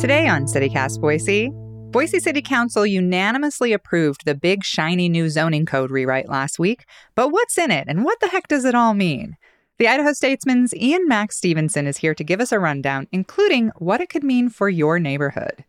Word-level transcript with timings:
Today 0.00 0.28
on 0.28 0.46
CityCast 0.46 0.98
Boise, 0.98 1.50
Boise 1.90 2.20
City 2.20 2.40
Council 2.40 2.86
unanimously 2.86 3.74
approved 3.74 4.24
the 4.24 4.34
big 4.34 4.64
shiny 4.64 5.10
new 5.10 5.28
zoning 5.28 5.66
code 5.66 5.90
rewrite 5.90 6.26
last 6.26 6.58
week, 6.58 6.86
but 7.14 7.28
what's 7.28 7.58
in 7.58 7.70
it 7.70 7.84
and 7.86 8.02
what 8.02 8.18
the 8.20 8.28
heck 8.28 8.48
does 8.48 8.64
it 8.64 8.74
all 8.74 8.94
mean? 8.94 9.36
The 9.78 9.88
Idaho 9.88 10.14
Statesman's 10.14 10.74
Ian 10.74 11.06
Max 11.06 11.36
Stevenson 11.36 11.86
is 11.86 11.98
here 11.98 12.14
to 12.14 12.24
give 12.24 12.40
us 12.40 12.50
a 12.50 12.58
rundown, 12.58 13.08
including 13.12 13.72
what 13.76 14.00
it 14.00 14.08
could 14.08 14.24
mean 14.24 14.48
for 14.48 14.70
your 14.70 14.98
neighborhood. 14.98 15.66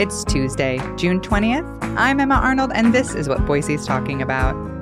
It's 0.00 0.24
Tuesday, 0.24 0.78
June 0.96 1.20
20th. 1.20 1.94
I'm 1.96 2.18
Emma 2.18 2.34
Arnold, 2.34 2.72
and 2.74 2.92
this 2.92 3.14
is 3.14 3.28
what 3.28 3.46
Boise's 3.46 3.86
talking 3.86 4.20
about. 4.20 4.73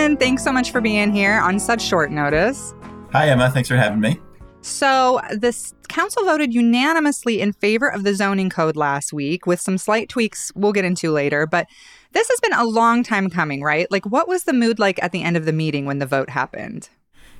Thanks 0.00 0.42
so 0.42 0.50
much 0.50 0.70
for 0.70 0.80
being 0.80 1.12
here 1.12 1.38
on 1.40 1.58
such 1.58 1.82
short 1.82 2.10
notice. 2.10 2.72
Hi, 3.12 3.28
Emma. 3.28 3.50
Thanks 3.50 3.68
for 3.68 3.76
having 3.76 4.00
me. 4.00 4.18
So, 4.62 5.20
the 5.30 5.54
council 5.90 6.24
voted 6.24 6.54
unanimously 6.54 7.42
in 7.42 7.52
favor 7.52 7.86
of 7.86 8.02
the 8.02 8.14
zoning 8.14 8.48
code 8.48 8.76
last 8.76 9.12
week 9.12 9.46
with 9.46 9.60
some 9.60 9.76
slight 9.76 10.08
tweaks 10.08 10.52
we'll 10.54 10.72
get 10.72 10.86
into 10.86 11.10
later. 11.10 11.46
But 11.46 11.66
this 12.12 12.28
has 12.30 12.40
been 12.40 12.54
a 12.54 12.64
long 12.64 13.02
time 13.02 13.28
coming, 13.28 13.62
right? 13.62 13.90
Like, 13.90 14.06
what 14.06 14.26
was 14.26 14.44
the 14.44 14.54
mood 14.54 14.78
like 14.78 15.02
at 15.02 15.12
the 15.12 15.22
end 15.22 15.36
of 15.36 15.44
the 15.44 15.52
meeting 15.52 15.84
when 15.84 15.98
the 15.98 16.06
vote 16.06 16.30
happened? 16.30 16.88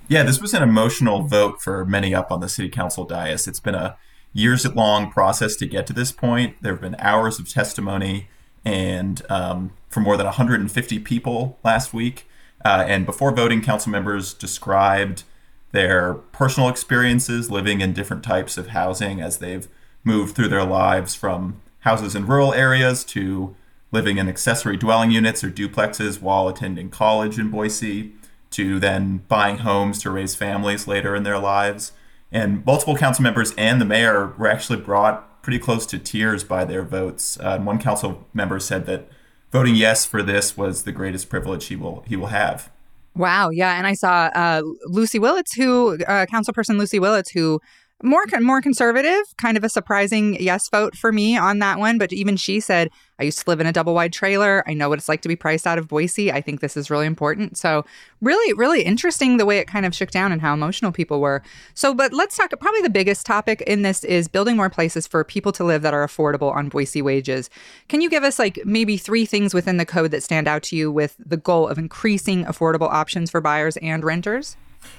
Yeah, 0.08 0.22
this 0.22 0.42
was 0.42 0.52
an 0.52 0.62
emotional 0.62 1.22
vote 1.22 1.62
for 1.62 1.86
many 1.86 2.14
up 2.14 2.30
on 2.30 2.40
the 2.40 2.48
city 2.50 2.68
council 2.68 3.06
dais. 3.06 3.48
It's 3.48 3.60
been 3.60 3.74
a 3.74 3.96
years 4.34 4.66
long 4.74 5.10
process 5.10 5.56
to 5.56 5.66
get 5.66 5.86
to 5.86 5.94
this 5.94 6.12
point. 6.12 6.56
There 6.60 6.74
have 6.74 6.82
been 6.82 6.96
hours 6.98 7.38
of 7.38 7.48
testimony 7.48 8.28
and 8.66 9.22
um, 9.30 9.72
for 9.88 10.00
more 10.00 10.18
than 10.18 10.26
150 10.26 10.98
people 10.98 11.58
last 11.64 11.94
week. 11.94 12.26
Uh, 12.64 12.84
and 12.86 13.06
before 13.06 13.34
voting, 13.34 13.62
council 13.62 13.90
members 13.90 14.34
described 14.34 15.24
their 15.72 16.14
personal 16.14 16.68
experiences 16.68 17.50
living 17.50 17.80
in 17.80 17.92
different 17.92 18.24
types 18.24 18.58
of 18.58 18.68
housing 18.68 19.20
as 19.20 19.38
they've 19.38 19.68
moved 20.04 20.34
through 20.34 20.48
their 20.48 20.64
lives 20.64 21.14
from 21.14 21.60
houses 21.80 22.14
in 22.14 22.26
rural 22.26 22.52
areas 22.52 23.04
to 23.04 23.54
living 23.92 24.18
in 24.18 24.28
accessory 24.28 24.76
dwelling 24.76 25.10
units 25.10 25.42
or 25.42 25.50
duplexes 25.50 26.20
while 26.20 26.48
attending 26.48 26.90
college 26.90 27.38
in 27.38 27.50
Boise 27.50 28.12
to 28.50 28.78
then 28.78 29.22
buying 29.28 29.58
homes 29.58 30.00
to 30.02 30.10
raise 30.10 30.34
families 30.34 30.86
later 30.86 31.14
in 31.14 31.22
their 31.22 31.38
lives. 31.38 31.92
And 32.32 32.64
multiple 32.64 32.96
council 32.96 33.22
members 33.22 33.52
and 33.56 33.80
the 33.80 33.84
mayor 33.84 34.34
were 34.38 34.48
actually 34.48 34.80
brought 34.80 35.42
pretty 35.42 35.58
close 35.58 35.86
to 35.86 35.98
tears 35.98 36.44
by 36.44 36.64
their 36.64 36.82
votes. 36.82 37.38
Uh, 37.40 37.58
one 37.58 37.78
council 37.78 38.26
member 38.34 38.60
said 38.60 38.86
that 38.86 39.08
voting 39.50 39.74
yes 39.74 40.04
for 40.04 40.22
this 40.22 40.56
was 40.56 40.84
the 40.84 40.92
greatest 40.92 41.28
privilege 41.28 41.66
he 41.66 41.76
will 41.76 42.04
he 42.06 42.16
will 42.16 42.28
have. 42.28 42.70
Wow, 43.16 43.50
yeah, 43.50 43.76
and 43.76 43.86
I 43.86 43.94
saw 43.94 44.30
uh, 44.34 44.62
Luci 44.88 45.18
Willits, 45.20 45.52
who 45.52 45.94
uh, 46.06 46.26
councilperson 46.26 46.78
Luci 46.80 47.00
Willits, 47.00 47.30
who 47.30 47.60
more 48.02 48.24
more 48.40 48.60
conservative, 48.60 49.22
kind 49.36 49.56
of 49.56 49.64
a 49.64 49.68
surprising 49.68 50.40
yes 50.40 50.68
vote 50.68 50.96
for 50.96 51.12
me 51.12 51.36
on 51.36 51.58
that 51.58 51.78
one. 51.78 51.98
But 51.98 52.12
even 52.12 52.36
she 52.36 52.60
said, 52.60 52.90
"I 53.18 53.24
used 53.24 53.40
to 53.40 53.50
live 53.50 53.60
in 53.60 53.66
a 53.66 53.72
double 53.72 53.94
wide 53.94 54.12
trailer. 54.12 54.64
I 54.66 54.74
know 54.74 54.88
what 54.88 54.98
it's 54.98 55.08
like 55.08 55.22
to 55.22 55.28
be 55.28 55.36
priced 55.36 55.66
out 55.66 55.78
of 55.78 55.88
Boise. 55.88 56.32
I 56.32 56.40
think 56.40 56.60
this 56.60 56.76
is 56.76 56.90
really 56.90 57.06
important." 57.06 57.56
So, 57.56 57.84
really, 58.20 58.52
really 58.54 58.82
interesting 58.82 59.36
the 59.36 59.46
way 59.46 59.58
it 59.58 59.66
kind 59.66 59.86
of 59.86 59.94
shook 59.94 60.10
down 60.10 60.32
and 60.32 60.40
how 60.40 60.54
emotional 60.54 60.92
people 60.92 61.20
were. 61.20 61.42
So, 61.74 61.94
but 61.94 62.12
let's 62.12 62.36
talk. 62.36 62.52
Probably 62.60 62.82
the 62.82 62.90
biggest 62.90 63.26
topic 63.26 63.60
in 63.62 63.82
this 63.82 64.04
is 64.04 64.28
building 64.28 64.56
more 64.56 64.70
places 64.70 65.06
for 65.06 65.24
people 65.24 65.52
to 65.52 65.64
live 65.64 65.82
that 65.82 65.94
are 65.94 66.06
affordable 66.06 66.54
on 66.54 66.68
Boise 66.68 67.02
wages. 67.02 67.50
Can 67.88 68.00
you 68.00 68.10
give 68.10 68.24
us 68.24 68.38
like 68.38 68.60
maybe 68.64 68.96
three 68.96 69.26
things 69.26 69.54
within 69.54 69.76
the 69.76 69.86
code 69.86 70.10
that 70.12 70.22
stand 70.22 70.48
out 70.48 70.62
to 70.64 70.76
you 70.76 70.90
with 70.90 71.16
the 71.18 71.36
goal 71.36 71.68
of 71.68 71.78
increasing 71.78 72.44
affordable 72.44 72.90
options 72.90 73.30
for 73.30 73.40
buyers 73.40 73.76
and 73.78 74.04
renters? 74.04 74.56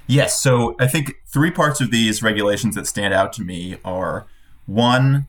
Yes. 0.08 0.42
So 0.42 0.75
I 0.80 0.88
think 0.88 1.16
three 1.25 1.52
parts 1.52 1.81
of 1.81 1.92
these 1.92 2.22
regulations 2.22 2.75
that 2.75 2.88
stand 2.88 3.14
out 3.14 3.31
to 3.34 3.44
me 3.44 3.78
are 3.86 4.28
one, 4.66 5.28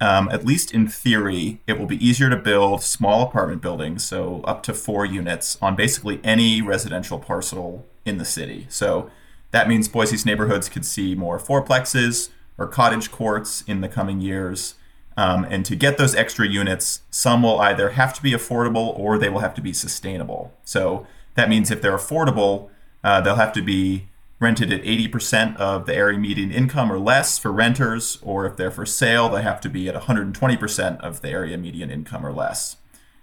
um, 0.00 0.28
at 0.30 0.44
least 0.44 0.72
in 0.72 0.88
theory, 0.88 1.60
it 1.66 1.78
will 1.78 1.86
be 1.86 2.04
easier 2.04 2.30
to 2.30 2.36
build 2.36 2.82
small 2.82 3.22
apartment 3.22 3.62
buildings, 3.62 4.04
so 4.04 4.40
up 4.44 4.62
to 4.64 4.74
four 4.74 5.06
units, 5.06 5.58
on 5.62 5.76
basically 5.76 6.20
any 6.24 6.60
residential 6.62 7.18
parcel 7.18 7.86
in 8.04 8.18
the 8.18 8.24
city. 8.24 8.66
So 8.68 9.10
that 9.52 9.68
means 9.68 9.88
Boise's 9.88 10.26
neighborhoods 10.26 10.68
could 10.68 10.84
see 10.84 11.14
more 11.14 11.38
fourplexes 11.38 12.30
or 12.58 12.66
cottage 12.66 13.10
courts 13.10 13.62
in 13.66 13.80
the 13.80 13.88
coming 13.88 14.20
years. 14.20 14.74
Um, 15.16 15.44
and 15.44 15.64
to 15.66 15.76
get 15.76 15.98
those 15.98 16.14
extra 16.14 16.48
units, 16.48 17.02
some 17.10 17.42
will 17.42 17.60
either 17.60 17.90
have 17.90 18.14
to 18.14 18.22
be 18.22 18.32
affordable 18.32 18.98
or 18.98 19.18
they 19.18 19.28
will 19.28 19.40
have 19.40 19.54
to 19.54 19.60
be 19.60 19.72
sustainable. 19.72 20.54
So 20.64 21.06
that 21.34 21.50
means 21.50 21.70
if 21.70 21.82
they're 21.82 21.96
affordable, 21.96 22.70
uh, 23.04 23.20
they'll 23.20 23.36
have 23.36 23.52
to 23.52 23.62
be 23.62 24.08
rented 24.42 24.72
at 24.72 24.82
80% 24.82 25.56
of 25.56 25.86
the 25.86 25.94
area 25.94 26.18
median 26.18 26.50
income 26.50 26.90
or 26.90 26.98
less 26.98 27.38
for 27.38 27.52
renters, 27.52 28.18
or 28.22 28.44
if 28.44 28.56
they're 28.56 28.72
for 28.72 28.84
sale, 28.84 29.28
they 29.28 29.42
have 29.42 29.60
to 29.60 29.68
be 29.68 29.88
at 29.88 29.94
120% 29.94 31.00
of 31.00 31.20
the 31.20 31.28
area 31.28 31.56
median 31.56 31.90
income 31.90 32.26
or 32.26 32.32
less. 32.32 32.76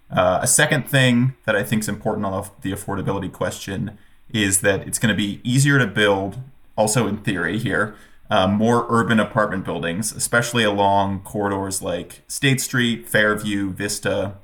Uh, 0.09 0.39
a 0.41 0.47
second 0.47 0.87
thing 0.87 1.35
that 1.45 1.55
I 1.55 1.63
think 1.63 1.81
is 1.81 1.89
important 1.89 2.25
on 2.25 2.49
the 2.61 2.71
affordability 2.71 3.31
question 3.31 3.97
is 4.31 4.61
that 4.61 4.87
it's 4.87 4.97
going 4.97 5.13
to 5.13 5.17
be 5.17 5.41
easier 5.43 5.77
to 5.77 5.87
build, 5.87 6.37
also 6.77 7.05
in 7.05 7.17
theory 7.17 7.59
here, 7.59 7.95
um, 8.29 8.53
more 8.53 8.85
urban 8.89 9.19
apartment 9.19 9.65
buildings, 9.65 10.11
especially 10.11 10.63
along 10.63 11.21
corridors 11.21 11.81
like 11.81 12.21
State 12.27 12.61
Street, 12.61 13.07
Fairview, 13.07 13.71
Vista. 13.71 14.35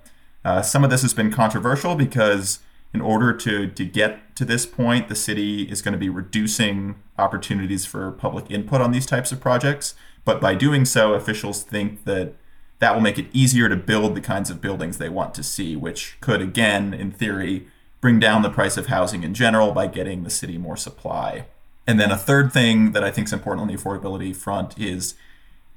Uh, 0.43 0.61
some 0.61 0.83
of 0.83 0.89
this 0.89 1.03
has 1.03 1.13
been 1.13 1.31
controversial 1.31 1.95
because 1.95 2.59
in 2.95 3.01
order 3.01 3.33
to, 3.33 3.67
to 3.67 3.83
get 3.83 4.37
to 4.37 4.45
this 4.45 4.65
point, 4.65 5.09
the 5.09 5.15
city 5.15 5.63
is 5.63 5.81
going 5.81 5.91
to 5.91 5.97
be 5.97 6.07
reducing 6.07 6.95
opportunities 7.17 7.85
for 7.85 8.09
public 8.13 8.49
input 8.49 8.79
on 8.79 8.93
these 8.93 9.05
types 9.05 9.33
of 9.33 9.41
projects. 9.41 9.95
But 10.23 10.39
by 10.39 10.55
doing 10.55 10.85
so, 10.85 11.13
officials 11.13 11.61
think 11.61 12.05
that 12.05 12.35
that 12.79 12.93
will 12.93 13.01
make 13.01 13.19
it 13.19 13.27
easier 13.33 13.67
to 13.67 13.75
build 13.75 14.15
the 14.15 14.21
kinds 14.21 14.49
of 14.49 14.61
buildings 14.61 14.97
they 14.97 15.09
want 15.09 15.33
to 15.35 15.43
see, 15.43 15.75
which 15.75 16.17
could, 16.21 16.41
again, 16.41 16.93
in 16.93 17.11
theory, 17.11 17.67
bring 17.99 18.17
down 18.17 18.43
the 18.43 18.49
price 18.49 18.77
of 18.77 18.87
housing 18.87 19.23
in 19.23 19.33
general 19.33 19.73
by 19.73 19.87
getting 19.87 20.23
the 20.23 20.29
city 20.29 20.57
more 20.57 20.77
supply. 20.77 21.47
And 21.85 21.99
then 21.99 22.11
a 22.11 22.17
third 22.17 22.53
thing 22.53 22.93
that 22.93 23.03
I 23.03 23.11
think 23.11 23.27
is 23.27 23.33
important 23.33 23.63
on 23.63 23.67
the 23.67 23.81
affordability 23.81 24.33
front 24.33 24.79
is 24.79 25.15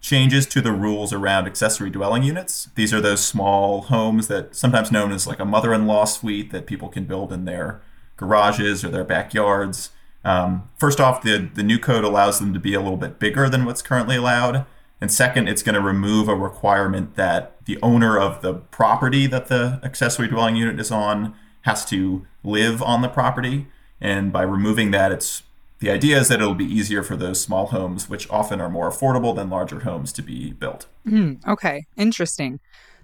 changes 0.00 0.46
to 0.46 0.60
the 0.60 0.72
rules 0.72 1.12
around 1.12 1.46
accessory 1.46 1.90
dwelling 1.90 2.22
units. 2.22 2.68
These 2.74 2.94
are 2.94 3.00
those 3.00 3.24
small 3.24 3.82
homes 3.82 4.28
that 4.28 4.54
sometimes 4.54 4.92
known 4.92 5.12
as 5.12 5.26
like 5.26 5.40
a 5.40 5.44
mother-in-law 5.44 6.04
suite 6.04 6.52
that 6.52 6.66
people 6.66 6.88
can 6.88 7.04
build 7.04 7.32
in 7.32 7.44
their 7.44 7.80
garages 8.16 8.84
or 8.84 8.88
their 8.88 9.04
backyards. 9.04 9.90
Um, 10.24 10.68
first 10.76 11.00
off, 11.00 11.22
the 11.22 11.50
the 11.52 11.62
new 11.62 11.78
code 11.78 12.04
allows 12.04 12.38
them 12.38 12.52
to 12.54 12.60
be 12.60 12.74
a 12.74 12.80
little 12.80 12.96
bit 12.96 13.18
bigger 13.18 13.48
than 13.48 13.64
what's 13.64 13.82
currently 13.82 14.16
allowed. 14.16 14.66
And 15.00 15.12
second, 15.12 15.48
it's 15.48 15.62
going 15.62 15.76
to 15.76 15.80
remove 15.80 16.28
a 16.28 16.34
requirement 16.34 17.14
that 17.14 17.64
the 17.66 17.78
owner 17.82 18.18
of 18.18 18.42
the 18.42 18.54
property 18.54 19.26
that 19.28 19.46
the 19.46 19.78
accessory 19.84 20.26
dwelling 20.26 20.56
unit 20.56 20.80
is 20.80 20.90
on 20.90 21.34
has 21.62 21.84
to 21.86 22.26
live 22.42 22.82
on 22.82 23.02
the 23.02 23.08
property. 23.08 23.68
And 24.00 24.32
by 24.32 24.42
removing 24.42 24.90
that, 24.90 25.12
it's 25.12 25.42
the 25.80 25.90
idea 25.90 26.18
is 26.18 26.28
that 26.28 26.40
it'll 26.40 26.54
be 26.54 26.64
easier 26.64 27.02
for 27.02 27.16
those 27.16 27.40
small 27.40 27.66
homes, 27.66 28.08
which 28.08 28.28
often 28.30 28.60
are 28.60 28.68
more 28.68 28.90
affordable 28.90 29.34
than 29.34 29.48
larger 29.50 29.80
homes, 29.80 30.12
to 30.12 30.22
be 30.22 30.52
built. 30.52 30.86
Mm, 31.06 31.46
okay, 31.46 31.86
interesting. 31.96 32.60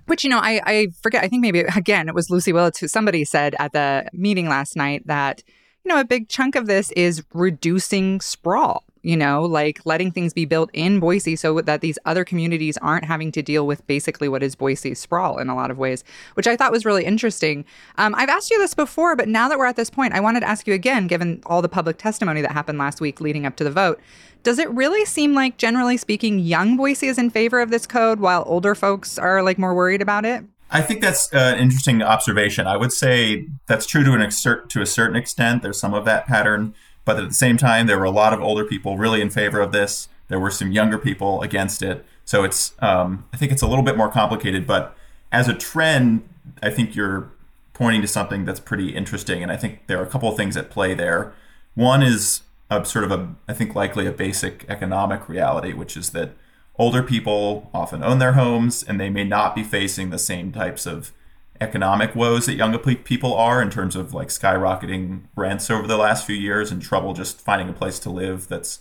Which, 0.06 0.24
you 0.24 0.30
know, 0.30 0.38
I, 0.38 0.60
I 0.64 0.86
forget, 1.02 1.24
I 1.24 1.28
think 1.28 1.40
maybe, 1.40 1.60
again, 1.60 2.08
it 2.08 2.14
was 2.14 2.28
Luci 2.28 2.52
Willits 2.52 2.78
who 2.78 2.88
somebody 2.88 3.24
said 3.24 3.54
at 3.58 3.72
the 3.72 4.08
meeting 4.12 4.48
last 4.48 4.76
night 4.76 5.06
that, 5.06 5.42
you 5.84 5.88
know, 5.88 6.00
a 6.00 6.04
big 6.04 6.28
chunk 6.28 6.56
of 6.56 6.66
this 6.66 6.90
is 6.92 7.22
reducing 7.32 8.20
sprawl 8.20 8.84
you 9.04 9.16
know, 9.16 9.42
like 9.42 9.80
letting 9.84 10.10
things 10.10 10.32
be 10.32 10.46
built 10.46 10.70
in 10.72 10.98
Boise 10.98 11.36
so 11.36 11.60
that 11.60 11.82
these 11.82 11.98
other 12.06 12.24
communities 12.24 12.78
aren't 12.78 13.04
having 13.04 13.30
to 13.32 13.42
deal 13.42 13.66
with 13.66 13.86
basically 13.86 14.28
what 14.28 14.42
is 14.42 14.54
Boise 14.54 14.94
sprawl 14.94 15.38
in 15.38 15.48
a 15.48 15.54
lot 15.54 15.70
of 15.70 15.78
ways, 15.78 16.02
which 16.34 16.46
I 16.46 16.56
thought 16.56 16.72
was 16.72 16.86
really 16.86 17.04
interesting. 17.04 17.64
Um, 17.98 18.14
I've 18.16 18.30
asked 18.30 18.50
you 18.50 18.58
this 18.58 18.74
before, 18.74 19.14
but 19.14 19.28
now 19.28 19.48
that 19.48 19.58
we're 19.58 19.66
at 19.66 19.76
this 19.76 19.90
point, 19.90 20.14
I 20.14 20.20
wanted 20.20 20.40
to 20.40 20.48
ask 20.48 20.66
you 20.66 20.72
again, 20.72 21.06
given 21.06 21.42
all 21.44 21.60
the 21.60 21.68
public 21.68 21.98
testimony 21.98 22.40
that 22.40 22.52
happened 22.52 22.78
last 22.78 23.00
week 23.00 23.20
leading 23.20 23.44
up 23.44 23.56
to 23.56 23.64
the 23.64 23.70
vote. 23.70 24.00
Does 24.42 24.58
it 24.58 24.70
really 24.70 25.04
seem 25.04 25.34
like, 25.34 25.58
generally 25.58 25.96
speaking, 25.96 26.38
young 26.38 26.76
Boise 26.76 27.06
is 27.06 27.18
in 27.18 27.30
favor 27.30 27.60
of 27.60 27.70
this 27.70 27.86
code 27.86 28.20
while 28.20 28.44
older 28.46 28.74
folks 28.74 29.18
are 29.18 29.42
like 29.42 29.58
more 29.58 29.74
worried 29.74 30.02
about 30.02 30.24
it? 30.24 30.44
I 30.70 30.82
think 30.82 31.02
that's 31.02 31.32
uh, 31.32 31.52
an 31.54 31.60
interesting 31.60 32.02
observation. 32.02 32.66
I 32.66 32.76
would 32.76 32.92
say 32.92 33.46
that's 33.66 33.86
true 33.86 34.02
to 34.02 34.12
an 34.12 34.22
exert 34.22 34.70
to 34.70 34.80
a 34.80 34.86
certain 34.86 35.14
extent. 35.14 35.62
There's 35.62 35.78
some 35.78 35.94
of 35.94 36.04
that 36.06 36.26
pattern. 36.26 36.74
But 37.04 37.18
at 37.18 37.28
the 37.28 37.34
same 37.34 37.56
time, 37.56 37.86
there 37.86 37.98
were 37.98 38.04
a 38.04 38.10
lot 38.10 38.32
of 38.32 38.40
older 38.40 38.64
people 38.64 38.96
really 38.96 39.20
in 39.20 39.30
favor 39.30 39.60
of 39.60 39.72
this. 39.72 40.08
There 40.28 40.40
were 40.40 40.50
some 40.50 40.72
younger 40.72 40.98
people 40.98 41.42
against 41.42 41.82
it. 41.82 42.04
So 42.24 42.44
it's, 42.44 42.74
um, 42.80 43.26
I 43.32 43.36
think 43.36 43.52
it's 43.52 43.62
a 43.62 43.66
little 43.66 43.84
bit 43.84 43.96
more 43.96 44.10
complicated. 44.10 44.66
But 44.66 44.96
as 45.30 45.48
a 45.48 45.54
trend, 45.54 46.26
I 46.62 46.70
think 46.70 46.96
you're 46.96 47.30
pointing 47.74 48.00
to 48.02 48.08
something 48.08 48.44
that's 48.44 48.60
pretty 48.60 48.94
interesting. 48.94 49.42
And 49.42 49.52
I 49.52 49.56
think 49.56 49.86
there 49.86 49.98
are 49.98 50.04
a 50.04 50.08
couple 50.08 50.28
of 50.28 50.36
things 50.36 50.56
at 50.56 50.70
play 50.70 50.94
there. 50.94 51.34
One 51.74 52.02
is 52.02 52.42
a 52.70 52.84
sort 52.84 53.04
of 53.04 53.10
a, 53.10 53.34
I 53.48 53.52
think, 53.52 53.74
likely 53.74 54.06
a 54.06 54.12
basic 54.12 54.64
economic 54.68 55.28
reality, 55.28 55.72
which 55.72 55.96
is 55.96 56.10
that 56.10 56.30
older 56.76 57.02
people 57.02 57.70
often 57.74 58.02
own 58.02 58.18
their 58.18 58.32
homes 58.32 58.82
and 58.82 59.00
they 59.00 59.10
may 59.10 59.24
not 59.24 59.54
be 59.54 59.62
facing 59.62 60.10
the 60.10 60.18
same 60.18 60.52
types 60.52 60.86
of 60.86 61.12
economic 61.60 62.14
woes 62.14 62.46
that 62.46 62.54
younger 62.54 62.78
people 62.78 63.34
are 63.34 63.62
in 63.62 63.70
terms 63.70 63.94
of 63.94 64.12
like 64.12 64.28
skyrocketing 64.28 65.22
rents 65.36 65.70
over 65.70 65.86
the 65.86 65.96
last 65.96 66.26
few 66.26 66.34
years 66.34 66.72
and 66.72 66.82
trouble 66.82 67.12
just 67.12 67.40
finding 67.40 67.68
a 67.68 67.72
place 67.72 67.98
to 67.98 68.10
live 68.10 68.48
that's 68.48 68.80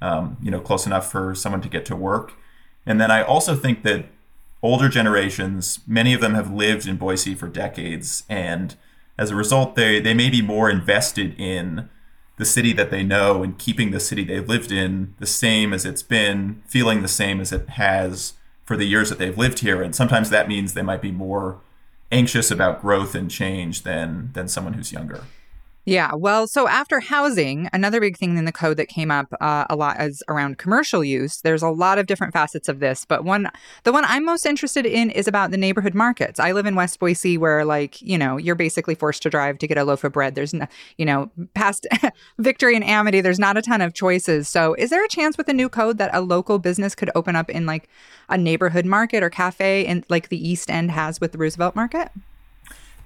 um, 0.00 0.36
you 0.42 0.50
know 0.50 0.60
close 0.60 0.86
enough 0.86 1.10
for 1.10 1.34
someone 1.34 1.60
to 1.60 1.68
get 1.68 1.84
to 1.84 1.94
work 1.94 2.32
and 2.86 3.00
then 3.00 3.10
i 3.10 3.22
also 3.22 3.54
think 3.54 3.82
that 3.82 4.06
older 4.62 4.88
generations 4.88 5.80
many 5.86 6.14
of 6.14 6.20
them 6.20 6.34
have 6.34 6.50
lived 6.50 6.86
in 6.88 6.96
boise 6.96 7.34
for 7.34 7.48
decades 7.48 8.24
and 8.28 8.76
as 9.18 9.30
a 9.30 9.34
result 9.34 9.74
they 9.74 10.00
they 10.00 10.14
may 10.14 10.30
be 10.30 10.40
more 10.40 10.70
invested 10.70 11.38
in 11.38 11.88
the 12.36 12.44
city 12.44 12.72
that 12.72 12.90
they 12.90 13.02
know 13.02 13.42
and 13.42 13.58
keeping 13.58 13.90
the 13.90 14.00
city 14.00 14.24
they've 14.24 14.48
lived 14.48 14.70
in 14.70 15.14
the 15.18 15.26
same 15.26 15.72
as 15.72 15.84
it's 15.84 16.02
been, 16.02 16.62
feeling 16.66 17.02
the 17.02 17.08
same 17.08 17.40
as 17.40 17.52
it 17.52 17.68
has 17.70 18.34
for 18.64 18.76
the 18.76 18.84
years 18.84 19.08
that 19.08 19.18
they've 19.18 19.38
lived 19.38 19.60
here. 19.60 19.82
And 19.82 19.94
sometimes 19.94 20.30
that 20.30 20.48
means 20.48 20.74
they 20.74 20.82
might 20.82 21.02
be 21.02 21.12
more 21.12 21.60
anxious 22.10 22.50
about 22.50 22.80
growth 22.80 23.14
and 23.14 23.30
change 23.30 23.82
than 23.82 24.30
than 24.32 24.48
someone 24.48 24.74
who's 24.74 24.92
younger. 24.92 25.24
Yeah. 25.86 26.14
Well, 26.14 26.48
so 26.48 26.66
after 26.66 26.98
housing, 26.98 27.68
another 27.72 28.00
big 28.00 28.16
thing 28.16 28.36
in 28.36 28.44
the 28.44 28.50
code 28.50 28.76
that 28.76 28.88
came 28.88 29.12
up 29.12 29.32
uh, 29.40 29.66
a 29.70 29.76
lot 29.76 30.00
is 30.00 30.20
around 30.28 30.58
commercial 30.58 31.04
use. 31.04 31.40
There's 31.42 31.62
a 31.62 31.68
lot 31.68 31.98
of 31.98 32.06
different 32.06 32.32
facets 32.32 32.68
of 32.68 32.80
this, 32.80 33.04
but 33.04 33.22
one, 33.22 33.48
the 33.84 33.92
one 33.92 34.04
I'm 34.04 34.24
most 34.24 34.46
interested 34.46 34.84
in 34.84 35.10
is 35.10 35.28
about 35.28 35.52
the 35.52 35.56
neighborhood 35.56 35.94
markets. 35.94 36.40
I 36.40 36.50
live 36.50 36.66
in 36.66 36.74
West 36.74 36.98
Boise, 36.98 37.38
where 37.38 37.64
like 37.64 38.02
you 38.02 38.18
know 38.18 38.36
you're 38.36 38.56
basically 38.56 38.96
forced 38.96 39.22
to 39.22 39.30
drive 39.30 39.58
to 39.58 39.68
get 39.68 39.78
a 39.78 39.84
loaf 39.84 40.02
of 40.02 40.10
bread. 40.10 40.34
There's 40.34 40.52
no, 40.52 40.66
you 40.98 41.04
know, 41.04 41.30
past 41.54 41.86
Victory 42.38 42.74
and 42.74 42.84
Amity, 42.84 43.20
there's 43.20 43.38
not 43.38 43.56
a 43.56 43.62
ton 43.62 43.80
of 43.80 43.94
choices. 43.94 44.48
So, 44.48 44.74
is 44.74 44.90
there 44.90 45.04
a 45.04 45.08
chance 45.08 45.38
with 45.38 45.46
the 45.46 45.54
new 45.54 45.68
code 45.68 45.98
that 45.98 46.10
a 46.12 46.20
local 46.20 46.58
business 46.58 46.96
could 46.96 47.12
open 47.14 47.36
up 47.36 47.48
in 47.48 47.64
like 47.64 47.88
a 48.28 48.36
neighborhood 48.36 48.86
market 48.86 49.22
or 49.22 49.30
cafe, 49.30 49.86
in 49.86 50.04
like 50.08 50.30
the 50.30 50.48
East 50.48 50.68
End 50.68 50.90
has 50.90 51.20
with 51.20 51.30
the 51.30 51.38
Roosevelt 51.38 51.76
Market? 51.76 52.10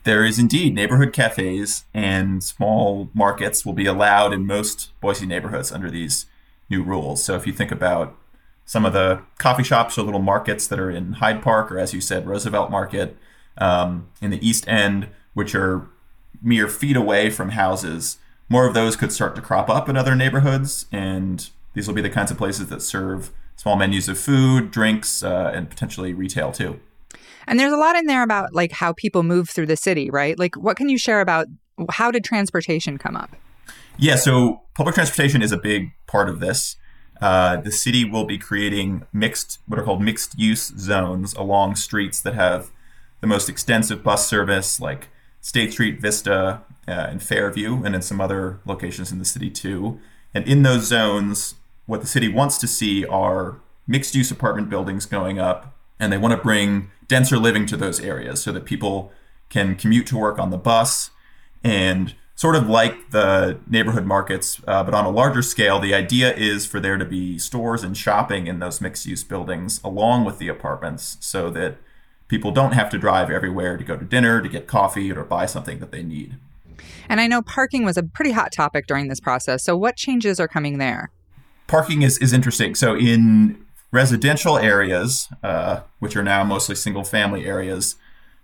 There 0.05 0.25
is 0.25 0.39
indeed 0.39 0.75
neighborhood 0.75 1.13
cafes 1.13 1.85
and 1.93 2.43
small 2.43 3.11
markets 3.13 3.67
will 3.67 3.75
be 3.75 3.87
allowed 3.87 4.33
in 4.33 4.47
most 4.47 4.99
Boise 5.01 5.27
neighborhoods 5.27 5.71
under 5.71 5.91
these 5.91 6.27
new 6.71 6.83
rules. 6.83 7.23
So 7.23 7.35
if 7.37 7.47
you 7.47 7.53
think 7.53 7.71
about 7.71 8.17
some 8.65 8.87
of 8.87 8.93
the 8.93 9.21
coffee 9.39 9.65
shops 9.65 9.99
or 9.99 10.03
little 10.03 10.23
markets 10.23 10.67
that 10.69 10.79
are 10.79 10.91
in 10.91 11.15
Hyde 11.15 11.43
Park, 11.43 11.71
or 11.71 11.79
as 11.79 11.93
you 11.93 12.01
said, 12.01 12.27
Roosevelt 12.27 12.71
Market, 12.71 13.17
um, 13.59 14.09
in 14.23 14.31
the 14.31 14.47
East 14.47 14.67
End, 14.69 15.09
which 15.35 15.55
are 15.55 15.89
mere 16.41 16.69
feet 16.69 16.97
away 16.97 17.31
from 17.31 17.51
houses, 17.51 18.19
more 18.49 18.67
of 18.67 18.75
those 18.75 18.97
could 18.97 19.13
start 19.13 19.35
to 19.37 19.43
crop 19.43 19.69
up 19.69 19.89
in 19.89 19.97
other 19.97 20.15
neighborhoods. 20.15 20.87
And 20.91 21.51
these 21.75 21.87
will 21.87 21.95
be 21.95 22.01
the 22.01 22.11
kinds 22.11 22.31
of 22.31 22.39
places 22.39 22.69
that 22.69 22.81
serve 22.81 23.33
small 23.57 23.77
menus 23.77 24.09
of 24.09 24.19
food, 24.19 24.71
drinks, 24.71 25.23
uh, 25.23 25.53
and 25.55 25.69
potentially 25.69 26.15
retail 26.15 26.53
too. 26.53 26.81
And 27.51 27.59
there's 27.59 27.73
a 27.73 27.77
lot 27.77 27.97
in 27.97 28.07
there 28.07 28.23
about 28.23 28.55
like 28.55 28.71
how 28.71 28.93
people 28.93 29.25
move 29.25 29.51
through 29.51 29.67
the 29.67 29.77
city, 29.77 30.09
right? 30.09 30.39
Like 30.39 30.57
what 30.57 30.77
can 30.77 30.89
you 30.89 30.97
share 30.97 31.21
about 31.21 31.49
how 31.91 32.13
did 32.13 32.23
transportation 32.23 32.97
come 32.97 33.17
up? 33.17 33.35
Yeah, 33.99 34.15
so 34.15 34.63
public 34.77 34.95
transportation 34.95 35.43
is 35.43 35.51
a 35.51 35.57
big 35.57 35.91
part 36.07 36.29
of 36.29 36.39
this. 36.39 36.77
Uh, 37.21 37.57
the 37.57 37.73
city 37.73 38.05
will 38.05 38.25
be 38.25 38.39
creating 38.39 39.03
mixed, 39.13 39.59
what 39.67 39.81
are 39.81 39.83
called 39.83 40.01
mixed 40.01 40.39
use 40.39 40.73
zones 40.79 41.35
along 41.35 41.75
streets 41.75 42.21
that 42.21 42.35
have 42.35 42.71
the 43.21 43.27
most 43.27 43.49
extensive 43.49 44.05
bus 44.05 44.29
service, 44.29 44.81
like 44.81 45.09
State 45.41 45.73
Street, 45.73 46.01
Vista, 46.01 46.63
uh, 46.87 46.91
and 46.91 47.21
Fairview, 47.21 47.83
and 47.83 47.97
in 47.97 48.01
some 48.01 48.21
other 48.21 48.61
locations 48.65 49.11
in 49.11 49.19
the 49.19 49.25
city 49.25 49.51
too. 49.51 50.01
And 50.33 50.47
in 50.47 50.63
those 50.63 50.85
zones, 50.87 51.57
what 51.87 52.01
the 52.01 52.07
city 52.07 52.29
wants 52.29 52.59
to 52.59 52.69
see 52.69 53.05
are 53.05 53.61
mixed 53.89 54.15
use 54.15 54.31
apartment 54.31 54.71
buildings 54.71 55.05
going 55.05 55.41
up, 55.41 55.77
and 56.01 56.13
they 56.13 56.19
want 56.19 56.33
to 56.33 56.43
bring 56.43 56.91
denser 57.07 57.39
living 57.39 57.67
to 57.67 57.77
those 57.77 58.01
areas 58.01 58.43
so 58.43 58.51
that 58.53 58.65
people 58.65 59.13
can 59.49 59.77
commute 59.77 60.07
to 60.07 60.17
work 60.17 60.39
on 60.39 60.51
the 60.51 60.59
bus 60.59 61.11
and 61.63 62.15
sort 62.35 62.57
of 62.57 62.69
like 62.69 63.11
the 63.11 63.61
neighborhood 63.69 64.07
markets, 64.07 64.63
uh, 64.67 64.83
but 64.83 64.95
on 64.95 65.05
a 65.05 65.11
larger 65.11 65.43
scale. 65.43 65.79
The 65.79 65.93
idea 65.93 66.35
is 66.35 66.65
for 66.65 66.81
there 66.81 66.97
to 66.97 67.05
be 67.05 67.39
stores 67.39 67.83
and 67.83 67.95
shopping 67.95 68.47
in 68.47 68.61
those 68.61 68.81
mixed 68.81 69.05
use 69.05 69.23
buildings 69.23 69.79
along 69.85 70.25
with 70.25 70.39
the 70.39 70.49
apartments 70.49 71.19
so 71.21 71.51
that 71.51 71.77
people 72.29 72.51
don't 72.51 72.73
have 72.73 72.89
to 72.91 72.99
drive 72.99 73.31
everywhere 73.31 73.77
to 73.77 73.85
go 73.85 73.97
to 73.97 74.07
dinner, 74.07 74.41
to 74.41 74.49
get 74.49 74.67
coffee, 74.67 75.13
or 75.13 75.23
buy 75.23 75.45
something 75.45 75.81
that 75.81 75.91
they 75.91 76.03
need. 76.03 76.37
And 77.11 77.21
I 77.21 77.27
know 77.27 77.43
parking 77.43 77.85
was 77.85 77.99
a 77.99 78.03
pretty 78.03 78.31
hot 78.31 78.53
topic 78.53 78.87
during 78.87 79.09
this 79.09 79.21
process. 79.21 79.63
So, 79.63 79.77
what 79.77 79.97
changes 79.97 80.41
are 80.41 80.49
coming 80.49 80.79
there? 80.79 81.11
Parking 81.67 82.03
is, 82.03 82.17
is 82.19 82.33
interesting. 82.33 82.75
So, 82.75 82.97
in 82.97 83.63
residential 83.91 84.57
areas, 84.57 85.29
uh, 85.43 85.81
which 85.99 86.17
are 86.17 86.23
now 86.23 86.45
mostly 86.45 86.75
single 86.75 87.05
family 87.05 87.45
areas, 87.47 87.97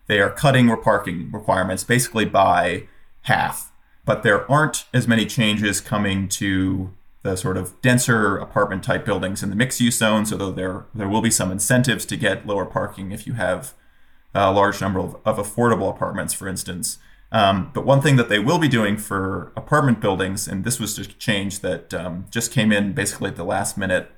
they 0.06 0.20
are 0.20 0.30
cutting 0.30 0.74
parking 0.82 1.30
requirements 1.32 1.84
basically 1.84 2.24
by 2.24 2.86
half. 3.22 3.72
But 4.04 4.22
there 4.22 4.50
aren't 4.50 4.84
as 4.94 5.08
many 5.08 5.26
changes 5.26 5.80
coming 5.80 6.28
to 6.28 6.92
the 7.22 7.36
sort 7.36 7.56
of 7.56 7.80
denser 7.82 8.36
apartment 8.36 8.84
type 8.84 9.04
buildings 9.04 9.42
in 9.42 9.50
the 9.50 9.56
mixed 9.56 9.80
use 9.80 9.98
zones, 9.98 10.32
although 10.32 10.52
there 10.52 10.86
there 10.94 11.08
will 11.08 11.22
be 11.22 11.30
some 11.30 11.50
incentives 11.50 12.06
to 12.06 12.16
get 12.16 12.46
lower 12.46 12.64
parking 12.64 13.10
if 13.10 13.26
you 13.26 13.32
have 13.32 13.74
a 14.32 14.52
large 14.52 14.80
number 14.80 15.00
of, 15.00 15.16
of 15.24 15.36
affordable 15.38 15.90
apartments, 15.90 16.34
for 16.34 16.46
instance. 16.46 16.98
Um, 17.32 17.70
but 17.74 17.84
one 17.84 18.00
thing 18.00 18.16
that 18.16 18.28
they 18.28 18.38
will 18.38 18.58
be 18.58 18.68
doing 18.68 18.96
for 18.96 19.52
apartment 19.56 20.00
buildings, 20.00 20.46
and 20.46 20.62
this 20.62 20.78
was 20.78 20.94
just 20.94 21.10
a 21.10 21.18
change 21.18 21.60
that 21.60 21.92
um, 21.92 22.26
just 22.30 22.52
came 22.52 22.70
in 22.70 22.92
basically 22.92 23.30
at 23.30 23.36
the 23.36 23.44
last 23.44 23.76
minute, 23.76 24.12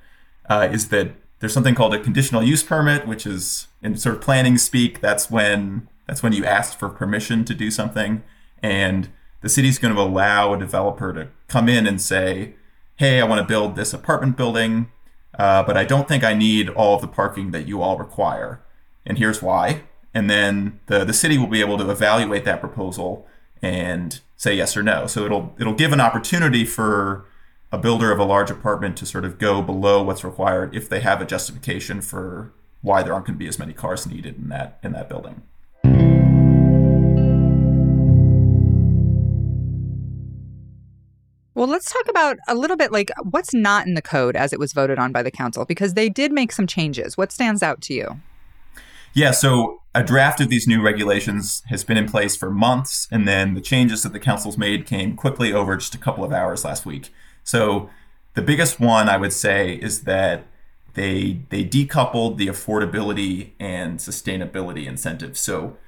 uh, 0.48 0.68
is 0.70 0.88
that 0.88 1.12
there's 1.40 1.52
something 1.52 1.74
called 1.74 1.94
a 1.94 2.00
conditional 2.00 2.42
use 2.42 2.62
permit, 2.62 3.06
which 3.06 3.26
is 3.26 3.68
in 3.82 3.96
sort 3.96 4.16
of 4.16 4.22
planning 4.22 4.58
speak. 4.58 5.00
That's 5.00 5.30
when 5.30 5.88
that's 6.06 6.22
when 6.22 6.32
you 6.32 6.44
ask 6.44 6.78
for 6.78 6.88
permission 6.88 7.44
to 7.44 7.54
do 7.54 7.70
something, 7.70 8.22
and 8.62 9.10
the 9.40 9.48
city's 9.48 9.78
going 9.78 9.94
to 9.94 10.00
allow 10.00 10.52
a 10.52 10.58
developer 10.58 11.12
to 11.12 11.28
come 11.46 11.68
in 11.68 11.86
and 11.86 12.00
say, 12.00 12.54
"Hey, 12.96 13.20
I 13.20 13.24
want 13.24 13.40
to 13.40 13.46
build 13.46 13.76
this 13.76 13.92
apartment 13.92 14.36
building, 14.36 14.90
uh, 15.38 15.62
but 15.62 15.76
I 15.76 15.84
don't 15.84 16.08
think 16.08 16.24
I 16.24 16.34
need 16.34 16.68
all 16.70 16.96
of 16.96 17.02
the 17.02 17.08
parking 17.08 17.52
that 17.52 17.68
you 17.68 17.82
all 17.82 17.96
require, 17.98 18.60
and 19.06 19.18
here's 19.18 19.42
why." 19.42 19.82
And 20.14 20.28
then 20.28 20.80
the 20.86 21.04
the 21.04 21.12
city 21.12 21.38
will 21.38 21.46
be 21.46 21.60
able 21.60 21.78
to 21.78 21.90
evaluate 21.90 22.44
that 22.46 22.60
proposal 22.60 23.26
and 23.62 24.20
say 24.36 24.54
yes 24.54 24.76
or 24.76 24.82
no. 24.82 25.06
So 25.06 25.24
it'll 25.24 25.54
it'll 25.58 25.74
give 25.74 25.92
an 25.92 26.00
opportunity 26.00 26.64
for 26.64 27.26
a 27.70 27.78
builder 27.78 28.10
of 28.10 28.18
a 28.18 28.24
large 28.24 28.50
apartment 28.50 28.96
to 28.96 29.06
sort 29.06 29.24
of 29.24 29.38
go 29.38 29.60
below 29.60 30.02
what's 30.02 30.24
required 30.24 30.74
if 30.74 30.88
they 30.88 31.00
have 31.00 31.20
a 31.20 31.26
justification 31.26 32.00
for 32.00 32.52
why 32.80 33.02
there 33.02 33.12
aren't 33.12 33.26
going 33.26 33.34
to 33.34 33.38
be 33.38 33.48
as 33.48 33.58
many 33.58 33.72
cars 33.72 34.06
needed 34.06 34.36
in 34.38 34.48
that 34.48 34.78
in 34.82 34.92
that 34.92 35.08
building. 35.08 35.42
Well, 41.54 41.66
let's 41.66 41.92
talk 41.92 42.08
about 42.08 42.36
a 42.46 42.54
little 42.54 42.76
bit 42.76 42.92
like 42.92 43.10
what's 43.24 43.52
not 43.52 43.84
in 43.84 43.94
the 43.94 44.02
code 44.02 44.36
as 44.36 44.52
it 44.52 44.60
was 44.60 44.72
voted 44.72 44.98
on 44.98 45.10
by 45.10 45.24
the 45.24 45.30
council 45.30 45.64
because 45.64 45.94
they 45.94 46.08
did 46.08 46.30
make 46.30 46.52
some 46.52 46.68
changes. 46.68 47.16
What 47.16 47.32
stands 47.32 47.64
out 47.64 47.82
to 47.82 47.94
you? 47.94 48.20
Yeah, 49.12 49.32
so 49.32 49.82
a 49.92 50.04
draft 50.04 50.40
of 50.40 50.48
these 50.48 50.68
new 50.68 50.80
regulations 50.80 51.64
has 51.66 51.82
been 51.82 51.96
in 51.96 52.06
place 52.06 52.36
for 52.36 52.50
months, 52.50 53.08
and 53.10 53.26
then 53.26 53.54
the 53.54 53.60
changes 53.60 54.04
that 54.04 54.12
the 54.12 54.20
council's 54.20 54.56
made 54.56 54.86
came 54.86 55.16
quickly 55.16 55.52
over 55.52 55.76
just 55.76 55.96
a 55.96 55.98
couple 55.98 56.22
of 56.22 56.32
hours 56.32 56.64
last 56.64 56.86
week. 56.86 57.10
So 57.48 57.88
the 58.34 58.42
biggest 58.42 58.78
one 58.78 59.08
I 59.08 59.16
would 59.16 59.32
say 59.32 59.72
is 59.72 60.02
that 60.02 60.44
they 60.92 61.40
they 61.48 61.64
decoupled 61.64 62.36
the 62.36 62.46
affordability 62.46 63.52
and 63.58 63.98
sustainability 63.98 64.86
incentives. 64.86 65.40
So 65.40 65.78